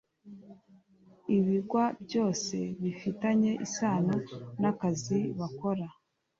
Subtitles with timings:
[1.35, 4.15] ibyigwa byose bifitanye isano
[4.61, 5.85] n’ akazi bakora